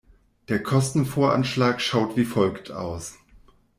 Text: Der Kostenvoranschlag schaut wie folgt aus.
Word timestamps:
Der 0.49 0.63
Kostenvoranschlag 0.63 1.79
schaut 1.79 2.17
wie 2.17 2.25
folgt 2.25 2.71
aus. 2.71 3.19